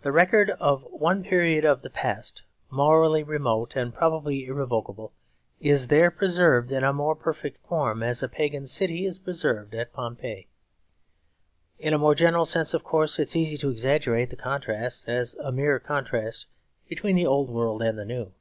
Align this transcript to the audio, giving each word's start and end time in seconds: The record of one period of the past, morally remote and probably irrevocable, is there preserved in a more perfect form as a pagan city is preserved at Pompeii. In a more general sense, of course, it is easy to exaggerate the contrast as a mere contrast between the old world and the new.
The 0.00 0.10
record 0.10 0.50
of 0.50 0.82
one 0.90 1.22
period 1.22 1.64
of 1.64 1.82
the 1.82 1.88
past, 1.88 2.42
morally 2.68 3.22
remote 3.22 3.76
and 3.76 3.94
probably 3.94 4.44
irrevocable, 4.46 5.12
is 5.60 5.86
there 5.86 6.10
preserved 6.10 6.72
in 6.72 6.82
a 6.82 6.92
more 6.92 7.14
perfect 7.14 7.58
form 7.58 8.02
as 8.02 8.24
a 8.24 8.28
pagan 8.28 8.66
city 8.66 9.04
is 9.04 9.20
preserved 9.20 9.72
at 9.76 9.92
Pompeii. 9.92 10.48
In 11.78 11.94
a 11.94 11.98
more 11.98 12.16
general 12.16 12.44
sense, 12.44 12.74
of 12.74 12.82
course, 12.82 13.20
it 13.20 13.28
is 13.28 13.36
easy 13.36 13.56
to 13.58 13.70
exaggerate 13.70 14.30
the 14.30 14.36
contrast 14.36 15.08
as 15.08 15.36
a 15.36 15.52
mere 15.52 15.78
contrast 15.78 16.48
between 16.88 17.14
the 17.14 17.26
old 17.28 17.48
world 17.48 17.82
and 17.82 17.96
the 17.96 18.04
new. 18.04 18.32